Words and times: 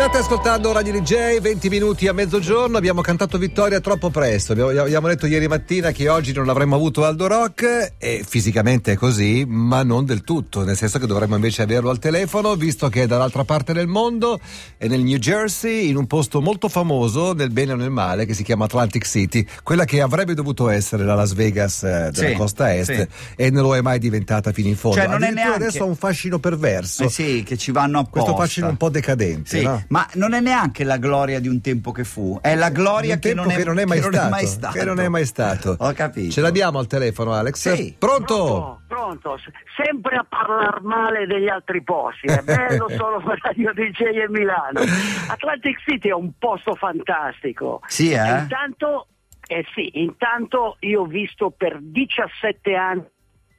State 0.00 0.16
ascoltando 0.16 0.72
Radio 0.72 0.98
DJ, 0.98 1.40
20 1.40 1.68
minuti 1.68 2.08
a 2.08 2.14
mezzogiorno, 2.14 2.78
abbiamo 2.78 3.02
cantato 3.02 3.36
vittoria 3.36 3.80
troppo 3.80 4.08
presto, 4.08 4.52
abbiamo, 4.52 4.70
abbiamo 4.70 5.08
detto 5.08 5.26
ieri 5.26 5.46
mattina 5.46 5.90
che 5.90 6.08
oggi 6.08 6.32
non 6.32 6.48
avremmo 6.48 6.74
avuto 6.74 7.04
Aldo 7.04 7.26
Rock 7.26 7.92
e 7.98 8.24
fisicamente 8.26 8.92
è 8.92 8.96
così, 8.96 9.44
ma 9.46 9.82
non 9.82 10.06
del 10.06 10.22
tutto, 10.22 10.64
nel 10.64 10.78
senso 10.78 10.98
che 10.98 11.06
dovremmo 11.06 11.34
invece 11.34 11.60
averlo 11.60 11.90
al 11.90 11.98
telefono, 11.98 12.54
visto 12.56 12.88
che 12.88 13.02
è 13.02 13.06
dall'altra 13.06 13.44
parte 13.44 13.74
del 13.74 13.88
mondo, 13.88 14.40
è 14.78 14.86
nel 14.86 15.02
New 15.02 15.18
Jersey, 15.18 15.90
in 15.90 15.96
un 15.96 16.06
posto 16.06 16.40
molto 16.40 16.70
famoso, 16.70 17.34
nel 17.34 17.50
bene 17.50 17.72
o 17.74 17.76
nel 17.76 17.90
male, 17.90 18.24
che 18.24 18.32
si 18.32 18.42
chiama 18.42 18.64
Atlantic 18.64 19.04
City, 19.06 19.46
quella 19.62 19.84
che 19.84 20.00
avrebbe 20.00 20.32
dovuto 20.32 20.70
essere 20.70 21.04
la 21.04 21.14
Las 21.14 21.34
Vegas 21.34 21.82
eh, 21.82 22.08
della 22.10 22.28
Sì, 22.30 22.34
costa 22.36 22.74
est 22.74 22.94
sì. 22.94 23.06
e 23.36 23.50
non 23.50 23.64
lo 23.64 23.76
è 23.76 23.82
mai 23.82 23.98
diventata 23.98 24.50
fino 24.50 24.68
in 24.68 24.76
fondo. 24.76 24.96
Cioè, 24.96 25.08
non 25.08 25.24
è 25.24 25.30
neanche- 25.30 25.56
adesso 25.56 25.82
ha 25.82 25.86
un 25.86 25.94
fascino 25.96 26.38
perverso. 26.38 27.04
Eh 27.04 27.10
sì, 27.10 27.42
che 27.42 27.58
ci 27.58 27.70
vanno 27.70 27.98
apposta. 27.98 28.20
Questo 28.20 28.36
fascino 28.36 28.68
un 28.68 28.78
po' 28.78 28.88
decadente, 28.88 29.58
Sì, 29.58 29.62
no? 29.62 29.88
Ma 29.90 30.08
non 30.14 30.34
è 30.34 30.40
neanche 30.40 30.84
la 30.84 30.98
gloria 30.98 31.40
di 31.40 31.48
un 31.48 31.60
tempo 31.60 31.90
che 31.90 32.04
fu, 32.04 32.38
è 32.40 32.54
la 32.54 32.70
gloria 32.70 33.14
che 33.14 33.34
tempo 33.34 33.42
non, 33.42 33.50
è, 33.50 33.56
che 33.56 33.64
non 33.64 33.78
è 33.78 33.84
mai 33.84 33.98
che 33.98 34.04
non 34.04 34.12
stato, 34.12 34.30
mai 34.30 34.46
stato. 34.46 34.78
che 34.78 34.84
non 34.84 35.00
è 35.00 35.08
mai 35.08 35.24
stato. 35.24 35.76
Ho 35.80 35.92
capito. 35.92 36.30
Ce 36.30 36.40
l'abbiamo 36.40 36.78
al 36.78 36.86
telefono, 36.86 37.32
Alex? 37.32 37.74
Sì. 37.74 37.96
Pronto? 37.98 38.80
Pronto, 38.86 39.30
pronto, 39.30 39.38
sempre 39.76 40.16
a 40.16 40.24
parlare 40.28 40.80
male 40.82 41.26
degli 41.26 41.48
altri 41.48 41.82
posti, 41.82 42.26
è 42.26 42.40
bello 42.42 42.88
solo 42.96 43.20
per 43.20 43.40
Radio 43.42 43.72
DJ 43.72 44.00
e 44.02 44.28
Milano. 44.28 44.80
Atlantic 45.28 45.80
City 45.84 46.08
è 46.08 46.14
un 46.14 46.30
posto 46.38 46.76
fantastico. 46.76 47.80
Sì, 47.86 48.12
eh? 48.12 48.38
Intanto, 48.38 49.08
eh 49.48 49.64
sì, 49.74 49.90
intanto 50.00 50.76
io 50.80 51.00
ho 51.00 51.06
visto 51.06 51.50
per 51.50 51.78
17 51.80 52.74
anni 52.76 53.04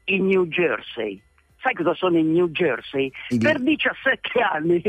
in 0.05 0.27
New 0.27 0.45
Jersey. 0.45 1.21
Sai 1.61 1.73
cosa 1.73 1.93
sono 1.93 2.17
in 2.17 2.31
New 2.31 2.47
Jersey? 2.47 3.11
Per 3.37 3.59
17 3.59 4.39
anni 4.39 4.81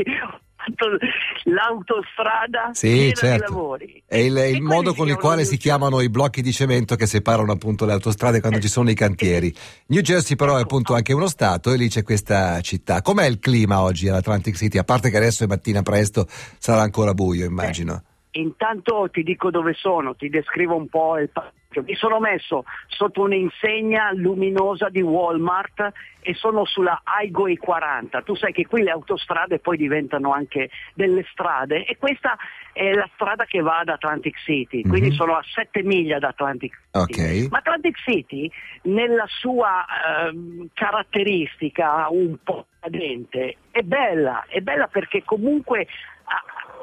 fatto 0.65 0.97
l'autostrada 1.43 2.69
Sì, 2.73 3.11
certo. 3.13 3.51
lavori. 3.51 4.03
È 4.05 4.17
il, 4.17 4.35
il 4.37 4.61
modo 4.61 4.93
con 4.93 5.07
il 5.07 5.17
quale 5.17 5.45
si 5.45 5.57
chiamano 5.57 6.01
i 6.01 6.09
blocchi 6.09 6.41
di 6.41 6.51
cemento 6.51 6.95
che 6.95 7.05
separano 7.05 7.51
appunto 7.51 7.85
le 7.85 7.93
autostrade 7.93 8.39
quando 8.39 8.59
ci 8.59 8.67
sono 8.67 8.89
i 8.89 8.95
cantieri. 8.95 9.53
New 9.87 10.01
Jersey 10.01 10.35
però 10.35 10.57
è 10.57 10.61
appunto 10.61 10.93
anche 10.93 11.13
uno 11.13 11.27
stato 11.27 11.71
e 11.71 11.77
lì 11.77 11.89
c'è 11.89 12.03
questa 12.03 12.61
città. 12.61 13.01
Com'è 13.01 13.25
il 13.25 13.39
clima 13.39 13.81
oggi 13.81 14.07
all'Atlantic 14.07 14.55
City? 14.55 14.77
A 14.77 14.83
parte 14.83 15.09
che 15.09 15.17
adesso 15.17 15.43
è 15.43 15.47
mattina 15.47 15.81
presto, 15.81 16.27
sarà 16.57 16.81
ancora 16.81 17.13
buio 17.13 17.45
immagino. 17.45 18.03
Intanto 18.35 19.09
ti 19.11 19.21
dico 19.23 19.51
dove 19.51 19.73
sono, 19.73 20.15
ti 20.15 20.29
descrivo 20.29 20.75
un 20.75 20.87
po' 20.87 21.17
il 21.19 21.29
passaggio. 21.29 21.61
Mi 21.85 21.95
sono 21.95 22.19
messo 22.19 22.65
sotto 22.87 23.21
un'insegna 23.23 24.11
luminosa 24.13 24.89
di 24.89 25.01
Walmart 25.01 25.91
e 26.21 26.33
sono 26.35 26.65
sulla 26.65 27.01
Highway 27.19 27.57
40. 27.57 28.21
Tu 28.21 28.35
sai 28.35 28.53
che 28.53 28.67
qui 28.67 28.83
le 28.83 28.91
autostrade 28.91 29.57
poi 29.59 29.77
diventano 29.77 30.31
anche 30.31 30.69
delle 30.93 31.25
strade 31.31 31.85
e 31.85 31.97
questa 31.97 32.37
è 32.73 32.91
la 32.93 33.09
strada 33.15 33.45
che 33.45 33.61
va 33.61 33.79
ad 33.79 33.89
Atlantic 33.89 34.37
City, 34.39 34.81
quindi 34.83 35.09
Mhm. 35.09 35.15
sono 35.15 35.35
a 35.35 35.43
7 35.43 35.81
miglia 35.83 36.19
da 36.19 36.27
Atlantic 36.29 36.79
City. 36.91 37.43
Ok. 37.45 37.51
Ma 37.51 37.57
Atlantic 37.57 37.97
City, 37.99 38.51
nella 38.83 39.25
sua 39.27 39.83
ehm, 40.27 40.67
caratteristica 40.73 42.07
un 42.09 42.37
po' 42.43 42.67
cadente, 42.79 43.57
è 43.71 43.81
bella, 43.81 44.45
è 44.47 44.59
bella 44.61 44.87
perché 44.87 45.23
comunque 45.23 45.87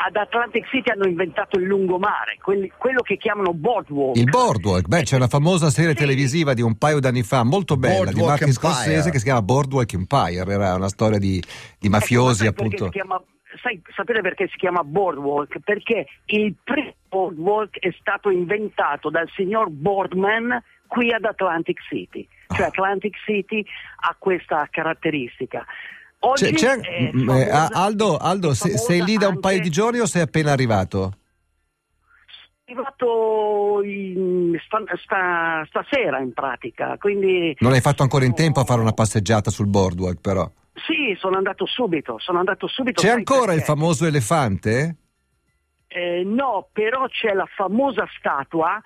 ad 0.02 0.16
Atlantic 0.16 0.66
City 0.68 0.90
hanno 0.90 1.06
inventato 1.06 1.58
il 1.58 1.66
lungomare, 1.66 2.38
quelli- 2.42 2.72
quello 2.76 3.02
che 3.02 3.16
chiamano 3.18 3.52
boardwalk. 3.52 4.16
Il 4.16 4.24
Boardwalk, 4.30 4.86
beh 4.88 5.02
c'è 5.02 5.16
una 5.16 5.28
famosa 5.28 5.68
serie 5.68 5.90
Sì. 5.92 5.96
televisiva 5.98 6.54
di 6.54 6.62
un 6.62 6.76
paio 6.78 7.00
d'anni 7.00 7.22
fa, 7.22 7.44
molto 7.44 7.76
bella, 7.76 8.10
di 8.10 8.18
Boardwalk 8.18 8.28
Martin 8.40 8.48
Empire. 8.48 8.72
Scorsese 8.72 9.10
che 9.10 9.18
si 9.18 9.24
chiama 9.24 9.42
Boardwalk 9.42 9.92
Empire, 9.92 10.52
era 10.52 10.74
una 10.74 10.88
storia 10.88 11.18
di, 11.18 11.38
di 11.78 11.86
Ecco, 11.86 11.88
mafiosi 11.90 12.44
perché 12.44 12.62
appunto. 12.62 12.88
chiama- 12.88 13.22
sai, 13.62 13.82
sapete 13.94 14.20
perché 14.22 14.48
si 14.48 14.56
chiama 14.56 14.82
boardwalk? 14.84 15.58
Perché 15.62 16.06
il 16.26 16.54
primo 16.64 16.94
boardwalk 17.08 17.78
è 17.78 17.94
stato 18.00 18.30
inventato 18.30 19.10
dal 19.10 19.28
signor 19.34 19.68
Boardman 19.68 20.62
qui 20.86 21.12
ad 21.12 21.24
Atlantic 21.24 21.78
City. 21.88 22.26
Cioè 22.48 22.64
Ah. 22.64 22.68
Atlantic 22.68 23.16
City 23.24 23.64
ha 24.02 24.16
questa 24.18 24.66
caratteristica. 24.70 25.64
Oggi 26.22 26.52
C'è- 26.52 26.78
c'è- 26.78 26.88
eh, 26.88 27.10
famosa- 27.12 27.68
Aldo, 27.72 28.16
Aldo 28.18 28.52
se- 28.54 28.76
sei 28.76 29.02
lì 29.02 29.16
da 29.16 29.26
un 29.26 29.34
anche- 29.36 29.40
paio 29.40 29.60
di 29.60 29.70
giorni 29.70 30.00
o 30.00 30.06
sei 30.06 30.22
appena 30.22 30.52
arrivato? 30.52 31.12
Arrivato 32.66 33.82
in- 33.82 34.56
sta- 34.64 34.84
sta- 35.02 35.64
stasera 35.68 36.20
in 36.20 36.32
pratica, 36.32 36.96
quindi 36.98 37.56
Non 37.60 37.72
hai 37.72 37.80
fatto 37.80 38.02
ancora 38.02 38.24
in 38.24 38.34
tempo 38.34 38.60
a 38.60 38.64
fare 38.64 38.80
una 38.80 38.92
passeggiata 38.92 39.50
sul 39.50 39.66
boardwalk, 39.66 40.20
però. 40.20 40.48
sì, 40.86 41.16
sono 41.18 41.36
andato 41.36 41.66
subito, 41.66 42.18
sono 42.18 42.38
andato 42.38 42.66
subito. 42.68 43.00
C'è 43.02 43.08
ancora 43.10 43.52
il 43.52 43.58
perché? 43.58 43.64
famoso 43.64 44.06
elefante? 44.06 44.96
Eh, 45.88 46.22
no, 46.24 46.68
però 46.72 47.06
c'è 47.08 47.32
la 47.34 47.46
famosa 47.56 48.06
statua, 48.18 48.80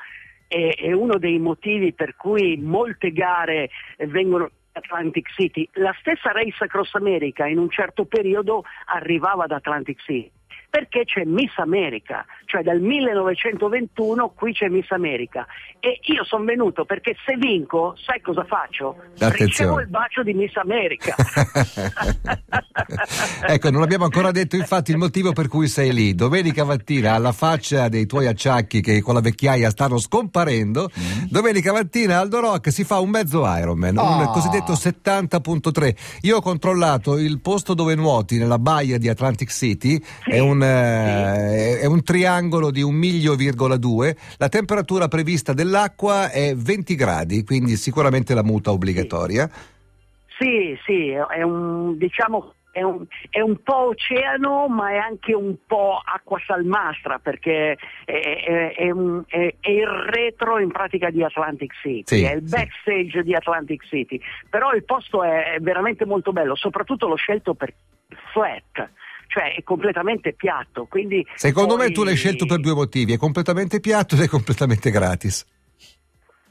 e 0.48 0.70
è 0.78 0.92
uno 0.92 1.18
dei 1.18 1.38
motivi 1.38 1.92
per 1.92 2.16
cui 2.16 2.56
molte 2.56 3.10
gare 3.12 3.68
vengono 4.08 4.50
Atlantic 4.74 5.30
City. 5.34 5.68
La 5.74 5.94
stessa 6.00 6.30
Race 6.30 6.62
Across 6.62 6.94
America 6.94 7.46
in 7.46 7.58
un 7.58 7.70
certo 7.70 8.04
periodo 8.04 8.64
arrivava 8.86 9.46
da 9.46 9.56
Atlantic 9.56 10.00
City. 10.02 10.30
Perché 10.74 11.04
c'è 11.04 11.22
Miss 11.24 11.56
America, 11.58 12.26
cioè 12.46 12.64
dal 12.64 12.80
1921 12.80 14.30
qui 14.30 14.52
c'è 14.52 14.66
Miss 14.66 14.90
America 14.90 15.46
e 15.78 16.00
io 16.02 16.24
sono 16.24 16.42
venuto 16.42 16.84
perché 16.84 17.14
se 17.24 17.36
vinco, 17.36 17.94
sai 18.04 18.20
cosa 18.20 18.42
faccio? 18.42 18.96
Attenzione. 19.12 19.44
Ricevo 19.44 19.78
il 19.78 19.86
bacio 19.86 20.24
di 20.24 20.34
Miss 20.34 20.56
America. 20.56 21.14
ecco, 23.46 23.70
non 23.70 23.82
abbiamo 23.82 24.02
ancora 24.04 24.32
detto 24.32 24.56
infatti 24.56 24.90
il 24.90 24.96
motivo 24.96 25.32
per 25.32 25.46
cui 25.46 25.68
sei 25.68 25.92
lì. 25.92 26.16
Domenica 26.16 26.64
mattina, 26.64 27.14
alla 27.14 27.30
faccia 27.30 27.88
dei 27.88 28.06
tuoi 28.06 28.26
acciacchi 28.26 28.80
che 28.80 29.00
con 29.00 29.14
la 29.14 29.20
vecchiaia 29.20 29.70
stanno 29.70 29.98
scomparendo, 29.98 30.90
domenica 31.28 31.72
mattina 31.72 32.18
Aldo 32.18 32.40
Rock 32.40 32.72
si 32.72 32.82
fa 32.82 32.98
un 32.98 33.10
mezzo 33.10 33.46
Ironman, 33.46 33.96
un 33.96 34.22
Oh. 34.24 34.30
cosiddetto 34.32 34.72
70.3. 34.72 35.94
Io 36.22 36.38
ho 36.38 36.40
controllato 36.40 37.16
il 37.16 37.38
posto 37.40 37.74
dove 37.74 37.94
nuoti 37.94 38.38
nella 38.38 38.58
baia 38.58 38.98
di 38.98 39.08
Atlantic 39.08 39.50
City, 39.50 40.02
è, 40.24 40.40
un, 40.40 40.62
eh, 40.64 41.80
è 41.80 41.86
un 41.86 42.02
triangolo 42.02 42.70
di 42.70 42.82
un 42.82 42.94
miglio 42.94 43.34
virgola 43.34 43.76
due. 43.76 44.16
La 44.38 44.48
temperatura 44.48 45.08
prevista 45.08 45.52
dell'acqua 45.52 46.30
è 46.30 46.54
20 46.54 46.94
gradi, 46.94 47.44
quindi 47.44 47.76
sicuramente 47.76 48.34
la 48.34 48.42
muta 48.42 48.70
obbligatoria. 48.70 49.48
Sì, 50.38 50.76
sì, 50.84 51.10
è 51.10 51.42
un, 51.42 51.96
diciamo, 51.96 52.54
è 52.72 52.82
un, 52.82 53.04
è 53.30 53.40
un 53.40 53.62
po' 53.62 53.90
oceano 53.90 54.66
ma 54.66 54.90
è 54.90 54.96
anche 54.96 55.32
un 55.32 55.54
po' 55.64 56.00
acqua 56.04 56.40
salmastra 56.44 57.20
perché 57.20 57.76
è, 58.04 58.12
è- 58.12 58.74
è 58.74 58.90
un- 58.90 59.22
il 59.28 59.86
retro 60.10 60.58
in 60.58 60.72
pratica 60.72 61.10
di 61.10 61.22
Atlantic 61.22 61.72
City, 61.80 62.02
Sì, 62.16 62.24
è 62.24 62.34
il 62.34 62.42
sì. 62.48 62.56
backstage 62.56 63.22
di 63.22 63.32
Atlantic 63.34 63.84
City, 63.86 64.20
però 64.50 64.72
il 64.72 64.82
posto 64.84 65.22
è, 65.22 65.52
è 65.54 65.60
veramente 65.60 66.04
molto 66.04 66.32
bello, 66.32 66.56
soprattutto 66.56 67.06
l'ho 67.06 67.14
scelto 67.14 67.54
per 67.54 67.72
flat. 68.32 68.90
Cioè 69.26 69.54
è 69.54 69.62
completamente 69.62 70.32
piatto, 70.32 70.86
quindi 70.86 71.26
Secondo 71.34 71.76
me 71.76 71.86
poi- 71.86 71.94
tu 71.94 72.04
l'hai 72.04 72.16
scelto 72.16 72.46
per 72.46 72.60
due 72.60 72.74
motivi, 72.74 73.14
è 73.14 73.16
completamente 73.16 73.80
piatto 73.80 74.14
ed 74.14 74.22
è 74.22 74.28
completamente 74.28 74.90
gratis. 74.90 75.44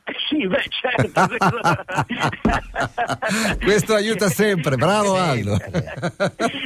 Sì, 0.27 0.45
beh, 0.47 0.63
certo. 0.69 1.27
Questo 3.63 3.93
aiuta 3.93 4.27
sempre, 4.27 4.75
bravo 4.75 5.15
Aldo. 5.15 5.57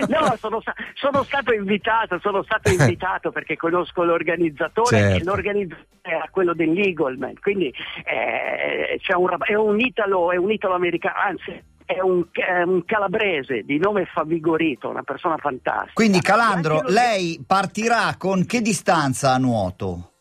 No, 0.07 0.35
sono, 0.39 0.61
sono 0.95 1.23
stato 1.23 1.53
invitato, 1.53 2.17
sono 2.19 2.41
stato 2.43 2.71
invitato 2.71 3.31
perché 3.31 3.55
conosco 3.55 4.03
l'organizzatore 4.03 4.97
Certo. 4.97 5.21
e 5.21 5.23
l'organizzatore 5.23 5.87
era 6.01 6.27
quello 6.31 6.53
dell'Eagleman, 6.53 7.33
quindi 7.41 7.71
eh, 8.05 8.99
c'è 9.01 9.13
un, 9.13 9.35
è 9.45 9.53
un 9.53 9.79
italo, 9.79 10.31
è 10.31 10.37
un 10.37 10.51
italo-americano, 10.51 11.15
anzi 11.19 11.61
è 11.87 12.01
un, 12.01 12.25
è 12.33 12.63
un 12.63 12.83
calabrese 12.83 13.61
di 13.63 13.77
nome 13.79 14.05
Favigorito, 14.13 14.89
una 14.89 15.03
persona 15.03 15.37
fantastica. 15.37 15.93
Quindi 15.93 16.19
Calandro, 16.19 16.83
lei 16.87 17.41
partirà 17.47 18.13
con 18.17 18.45
che 18.45 18.61
distanza 18.61 19.33
a 19.33 19.37
nuoto? 19.37 20.11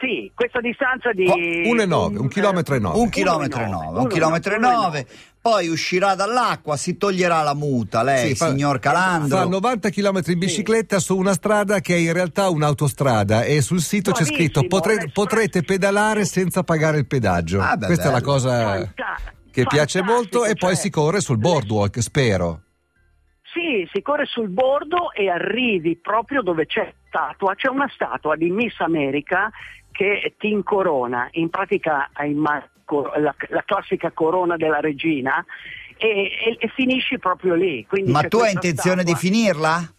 Sì, 0.00 0.30
questa 0.32 0.60
distanza 0.60 1.12
di... 1.12 1.24
Qua- 1.24 1.34
uno 1.34 1.82
e 1.82 1.86
nove, 1.86 2.18
un 2.18 2.28
chilometro 2.28 2.76
e 2.76 2.78
nove. 2.78 2.94
Un 2.94 3.00
Uno 3.02 3.10
chilometro 3.10 3.60
e 3.60 3.64
e 3.64 3.66
nove, 3.66 3.84
nove, 3.84 3.90
uno 3.96 4.00
un 4.02 4.08
chilometro 4.08 4.54
e 4.54 4.58
nove, 4.58 4.74
uno 4.74 4.82
e 4.82 4.86
nove, 4.86 5.06
poi 5.42 5.68
uscirà 5.68 6.14
dall'acqua, 6.14 6.76
si 6.76 6.96
toglierà 6.96 7.42
la 7.42 7.54
muta, 7.54 8.02
lei, 8.04 8.28
Sì, 8.28 8.34
fa- 8.36 8.48
signor 8.48 8.78
Calandro. 8.78 9.36
Fa 9.38 9.44
90 9.44 9.90
km 9.90 10.20
in 10.26 10.38
bicicletta 10.38 11.00
su 11.00 11.16
una 11.18 11.32
strada 11.34 11.80
che 11.80 11.96
è 11.96 11.98
in 11.98 12.12
realtà 12.12 12.48
un'autostrada 12.48 13.42
e 13.42 13.60
sul 13.60 13.80
sito 13.80 14.12
c'è 14.12 14.22
Bravissimo, 14.22 14.38
scritto 14.38 14.66
"Potre- 14.68 15.10
potrete 15.12 15.62
pedalare 15.62 16.24
senza 16.24 16.62
pagare 16.62 16.96
il 16.98 17.06
pedaggio. 17.06 17.60
Ah, 17.60 17.76
beh, 17.76 17.86
Questa 17.86 18.04
è 18.08 18.12
la 18.12 18.20
bello. 18.20 18.32
cosa 18.32 18.50
Fanta- 18.62 19.16
che 19.52 19.64
piace 19.66 20.02
molto 20.02 20.44
e 20.44 20.54
poi 20.54 20.70
cioè- 20.74 20.74
si 20.74 20.90
corre 20.90 21.20
sul 21.20 21.38
boardwalk, 21.38 22.00
spero. 22.02 22.62
Sì, 23.52 23.88
si 23.92 24.00
corre 24.00 24.26
sul 24.26 24.48
bordo 24.48 25.12
e 25.12 25.28
arrivi 25.28 25.96
proprio 25.96 26.40
dove 26.40 26.66
c'è 26.66 26.92
statua, 27.08 27.54
c'è 27.56 27.68
una 27.68 27.90
statua 27.92 28.36
di 28.36 28.48
Miss 28.50 28.78
America 28.78 29.50
che 29.90 30.34
ti 30.38 30.50
incorona, 30.50 31.28
in 31.32 31.50
pratica 31.50 32.10
hai 32.12 32.32
la, 32.34 33.34
la 33.48 33.62
classica 33.66 34.12
corona 34.12 34.56
della 34.56 34.78
regina 34.78 35.44
e, 35.96 36.08
e- 36.08 36.56
e 36.60 36.68
finisci 36.68 37.18
proprio 37.18 37.54
lì. 37.54 37.84
Quindi 37.86 38.12
Ma 38.12 38.22
tu 38.22 38.38
hai 38.38 38.52
intenzione 38.52 39.02
di 39.02 39.10
statua. 39.10 39.28
finirla? 39.28 39.94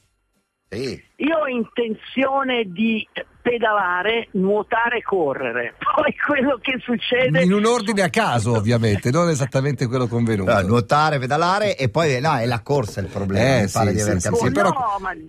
Sì. 0.69 1.03
Io 1.17 1.37
ho 1.37 1.47
intenzione 1.47 2.63
di 2.71 3.05
pedalare, 3.41 4.27
nuotare 4.31 4.97
e 4.97 5.01
correre. 5.03 5.75
Poi 5.95 6.15
quello 6.25 6.57
che 6.61 6.77
succede... 6.79 7.41
In 7.43 7.53
un 7.53 7.65
ordine 7.65 8.03
a 8.03 8.09
caso, 8.09 8.53
ovviamente, 8.55 9.11
non 9.11 9.29
esattamente 9.29 9.87
quello 9.87 10.07
convenuto. 10.07 10.53
No, 10.53 10.61
nuotare, 10.61 11.19
pedalare 11.19 11.75
e 11.77 11.89
poi 11.89 12.19
no, 12.21 12.37
è 12.37 12.45
la 12.45 12.61
corsa 12.61 13.01
il 13.01 13.07
problema. 13.07 13.61
Eh, 13.63 13.67
sì, 13.67 13.79
di 13.91 13.99
sì, 13.99 14.09
aver 14.09 14.19
sì, 14.19 14.51
però- 14.51 14.69
No, 14.69 14.97
ma 14.99 15.11
eh, 15.11 15.25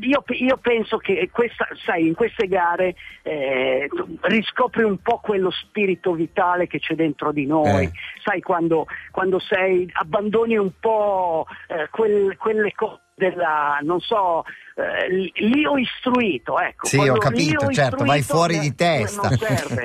io, 0.00 0.22
io 0.26 0.56
penso 0.58 0.98
che 0.98 1.28
questa, 1.32 1.66
sai, 1.84 2.06
in 2.06 2.14
queste 2.14 2.46
gare 2.46 2.94
eh, 3.22 3.88
riscopri 4.22 4.82
un 4.82 4.98
po' 4.98 5.20
quello 5.22 5.50
spirito 5.50 6.12
vitale 6.12 6.66
che 6.66 6.78
c'è 6.78 6.94
dentro 6.94 7.32
di 7.32 7.46
noi. 7.46 7.84
Eh. 7.84 7.92
Sai, 8.22 8.40
quando, 8.40 8.86
quando 9.10 9.38
sei, 9.40 9.88
abbandoni 9.92 10.56
un 10.56 10.72
po' 10.78 11.46
eh, 11.68 11.88
quel- 11.90 12.36
quelle 12.36 12.72
cose 12.74 13.00
della, 13.30 13.78
non 13.82 14.00
so, 14.00 14.42
eh, 14.74 15.30
l'io 15.34 15.76
istruito, 15.76 16.58
ecco. 16.58 16.86
Sì, 16.86 16.96
Quando 16.96 17.14
ho 17.14 17.18
capito, 17.18 17.68
certo, 17.68 18.04
vai 18.04 18.22
fuori 18.22 18.58
di 18.58 18.74
testa. 18.74 19.28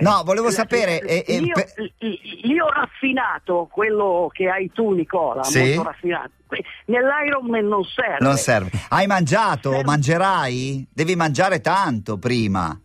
No, 0.01 0.23
volevo 0.25 0.49
sapere, 0.49 0.99
e- 1.01 1.23
e 1.27 1.39
l'io, 1.39 1.53
pe- 1.53 1.93
l'io 2.43 2.67
raffinato, 2.69 3.67
quello 3.71 4.29
che 4.33 4.49
hai 4.49 4.71
tu 4.71 4.91
Nicola, 4.93 5.43
Sì. 5.43 5.59
molto 5.75 5.83
raffinato, 5.83 6.31
nell'Ironman 6.85 7.67
non 7.67 7.83
serve. 7.83 8.17
Non 8.25 8.37
serve. 8.37 8.69
Hai 8.89 9.05
mangiato? 9.07 9.69
Serve. 9.71 9.85
Mangerai? 9.85 10.87
Devi 10.91 11.15
mangiare 11.15 11.61
tanto 11.61 12.17
prima. 12.17 12.79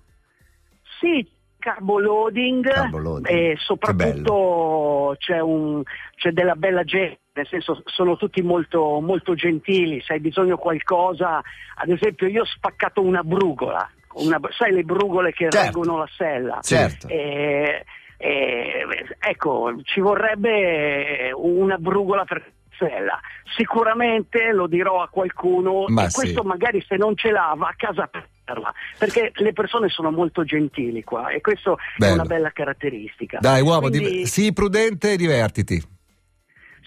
Sì, 1.00 1.26
carbo 1.58 1.98
loading, 1.98 2.68
Carbo 2.68 2.98
loading. 2.98 3.28
e 3.28 3.56
soprattutto 3.58 5.14
c'è, 5.18 5.40
un- 5.40 5.82
c'è 6.16 6.30
della 6.30 6.54
bella 6.54 6.84
gente, 6.84 7.20
nel 7.34 7.46
senso 7.48 7.82
sono 7.86 8.16
tutti 8.16 8.42
molto, 8.42 9.00
molto 9.00 9.34
gentili, 9.34 10.02
se 10.02 10.14
hai 10.14 10.20
bisogno 10.20 10.56
di 10.56 10.60
qualcosa, 10.60 11.38
ad 11.76 11.88
esempio 11.88 12.26
io 12.26 12.42
ho 12.42 12.46
spaccato 12.46 13.00
una 13.00 13.22
brugola, 13.22 13.88
una- 14.14 14.38
sai 14.50 14.72
le 14.72 14.82
brugole 14.82 15.32
che 15.32 15.48
Certo. 15.50 15.58
reggono 15.80 15.98
la 15.98 16.08
sella? 16.14 16.58
Certo. 16.62 17.08
Eh, 17.08 17.84
eh, 18.18 18.86
ecco, 19.18 19.72
ci 19.84 20.00
vorrebbe 20.00 21.30
una 21.34 21.76
brugola 21.78 22.24
per 22.24 22.52
sella. 22.78 23.18
Sicuramente 23.56 24.52
lo 24.52 24.66
dirò 24.66 25.00
a 25.02 25.08
qualcuno 25.08 25.84
Ma 25.88 26.04
e 26.04 26.10
sì. 26.10 26.20
questo 26.20 26.42
magari 26.42 26.84
se 26.86 26.96
non 26.96 27.16
ce 27.16 27.30
l'ha 27.30 27.54
va 27.56 27.68
a 27.68 27.74
casa 27.76 28.08
prenderla, 28.08 28.72
perché 28.98 29.30
le 29.34 29.52
persone 29.54 29.88
sono 29.88 30.10
molto 30.10 30.44
gentili 30.44 31.02
qua 31.02 31.28
e 31.30 31.40
questo 31.40 31.78
Bello. 31.96 32.10
è 32.12 32.14
una 32.14 32.24
bella 32.24 32.50
caratteristica. 32.50 33.38
Dai, 33.40 33.62
uomo, 33.62 33.88
Quindi- 33.88 34.10
div- 34.10 34.26
sii 34.26 34.52
prudente 34.52 35.12
e 35.12 35.16
divertiti. 35.16 35.91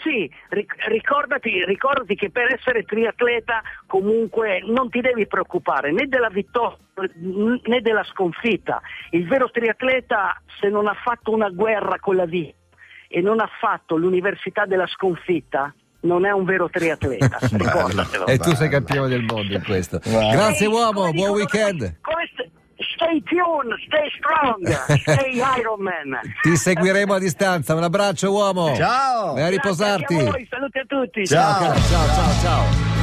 Sì, 0.05 0.29
ric- 0.49 0.85
ricordati, 0.87 1.65
ricordati 1.65 2.13
che 2.13 2.29
per 2.29 2.53
essere 2.53 2.83
triatleta 2.83 3.63
comunque 3.87 4.61
non 4.63 4.89
ti 4.91 5.01
devi 5.01 5.25
preoccupare 5.25 5.91
né 5.91 6.05
della 6.07 6.29
vittoria 6.29 6.77
né 7.63 7.81
della 7.81 8.03
sconfitta. 8.03 8.81
Il 9.09 9.27
vero 9.27 9.49
triatleta 9.49 10.39
se 10.59 10.69
non 10.69 10.87
ha 10.87 10.93
fatto 10.93 11.31
una 11.31 11.49
guerra 11.49 11.99
con 11.99 12.15
la 12.15 12.25
vita 12.25 12.55
e 13.07 13.21
non 13.21 13.39
ha 13.39 13.49
fatto 13.59 13.97
l'università 13.97 14.65
della 14.65 14.87
sconfitta 14.87 15.73
non 16.01 16.23
è 16.23 16.31
un 16.31 16.45
vero 16.45 16.69
triatleta, 16.69 17.39
ricordatelo. 17.51 18.27
E 18.27 18.37
tu 18.37 18.53
sei 18.53 18.69
campione 18.69 19.07
del 19.07 19.23
mondo 19.23 19.53
in 19.53 19.63
questo. 19.63 19.99
Grazie 20.03 20.67
uomo, 20.67 21.11
buon 21.11 21.31
weekend. 21.31 21.97
Stay 22.95 23.21
tuned, 23.23 23.73
stay 23.87 24.07
strong, 24.17 24.65
stay 25.01 25.41
Ironman. 25.59 26.19
Ti 26.41 26.55
seguiremo 26.55 27.13
a 27.13 27.19
distanza. 27.19 27.75
Un 27.75 27.83
abbraccio 27.83 28.31
uomo. 28.31 28.75
Ciao. 28.75 29.33
Vai 29.33 29.43
a 29.43 29.49
riposarti. 29.49 30.13
anche 30.15 30.27
a 30.27 30.31
voi, 30.31 30.47
saluti 30.49 30.79
a 30.79 30.85
tutti. 30.87 31.27
Ciao. 31.27 31.59
Ciao, 31.59 31.75
ciao, 31.89 32.07
ciao, 32.07 32.41
ciao. 32.41 32.93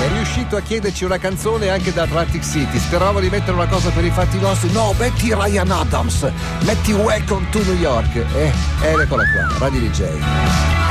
È 0.00 0.08
riuscito 0.14 0.56
a 0.56 0.60
chiederci 0.60 1.04
una 1.04 1.18
canzone 1.18 1.68
anche 1.68 1.92
da 1.92 2.04
Atlantic 2.04 2.42
City. 2.42 2.78
Speravamo 2.78 3.20
di 3.20 3.28
mettere 3.28 3.52
una 3.52 3.66
cosa 3.66 3.90
per 3.90 4.02
i 4.02 4.10
fatti 4.10 4.38
nostri. 4.40 4.72
No, 4.72 4.94
metti 4.98 5.34
Ryan 5.34 5.70
Adams, 5.70 6.22
metti 6.62 6.92
Welcome 6.92 7.46
to 7.50 7.58
New 7.64 7.76
York. 7.76 8.14
Eh, 8.16 8.50
eh, 8.82 8.92
eccola 9.02 9.24
qua, 9.30 9.58
Radio 9.58 9.80
DJ. 9.80 10.00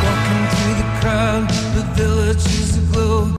Walking 0.02 0.48
through 0.50 0.76
the 0.76 1.00
crowd, 1.00 1.50
the 1.74 1.84
village 1.96 2.46
is 2.46 2.78
aglow. 2.78 3.28